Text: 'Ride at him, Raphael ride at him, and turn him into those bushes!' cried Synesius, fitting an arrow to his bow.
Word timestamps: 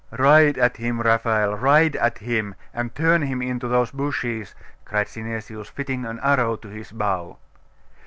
'Ride 0.17 0.57
at 0.57 0.77
him, 0.77 0.99
Raphael 0.99 1.53
ride 1.55 1.95
at 1.95 2.17
him, 2.17 2.55
and 2.73 2.95
turn 2.95 3.21
him 3.21 3.39
into 3.39 3.67
those 3.67 3.91
bushes!' 3.91 4.55
cried 4.83 5.05
Synesius, 5.07 5.69
fitting 5.69 6.07
an 6.07 6.19
arrow 6.23 6.55
to 6.55 6.69
his 6.69 6.91
bow. 6.91 7.37